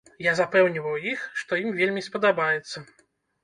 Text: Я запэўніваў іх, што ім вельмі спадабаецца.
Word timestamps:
Я 0.27 0.31
запэўніваў 0.37 0.97
іх, 1.11 1.27
што 1.43 1.61
ім 1.67 1.77
вельмі 1.79 2.07
спадабаецца. 2.09 2.77